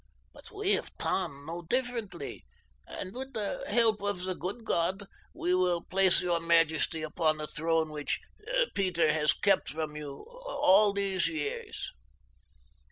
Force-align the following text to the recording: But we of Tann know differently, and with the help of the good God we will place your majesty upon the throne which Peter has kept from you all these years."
But 0.33 0.49
we 0.49 0.75
of 0.77 0.89
Tann 0.97 1.45
know 1.45 1.61
differently, 1.61 2.43
and 2.87 3.13
with 3.13 3.33
the 3.33 3.63
help 3.67 4.01
of 4.01 4.23
the 4.23 4.33
good 4.33 4.65
God 4.65 5.05
we 5.31 5.53
will 5.53 5.83
place 5.83 6.21
your 6.23 6.39
majesty 6.39 7.03
upon 7.03 7.37
the 7.37 7.45
throne 7.45 7.91
which 7.91 8.19
Peter 8.73 9.13
has 9.13 9.31
kept 9.31 9.69
from 9.69 9.95
you 9.95 10.23
all 10.43 10.91
these 10.91 11.27
years." 11.27 11.91